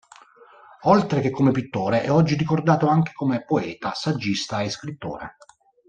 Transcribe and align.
Oltre 0.85 1.21
che 1.21 1.29
come 1.29 1.51
pittore, 1.51 2.01
è 2.01 2.09
oggi 2.09 2.33
ricordato 2.35 2.87
anche 2.87 3.13
come 3.13 3.45
poeta, 3.45 3.93
saggista 3.93 4.61
e 4.63 4.69
scrittore. 4.71 5.37